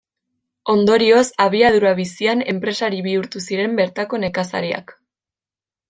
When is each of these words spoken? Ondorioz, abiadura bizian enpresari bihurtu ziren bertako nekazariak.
Ondorioz, 0.73 1.25
abiadura 1.45 1.93
bizian 2.01 2.43
enpresari 2.55 3.05
bihurtu 3.09 3.45
ziren 3.47 3.79
bertako 3.83 4.25
nekazariak. 4.27 5.01